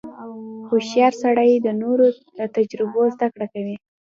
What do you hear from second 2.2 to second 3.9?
له تجربو زدهکړه کوي.